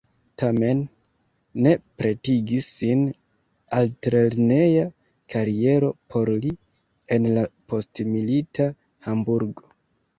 Tamen 0.41 0.79
ne 1.65 1.73
pretigis 2.01 2.71
sin 2.79 3.05
altlerneja 3.81 4.89
kariero 5.37 5.95
por 6.15 6.35
li 6.47 6.59
en 7.19 7.33
la 7.41 7.49
postmilita 7.73 8.71
Hamburgo. 9.09 9.75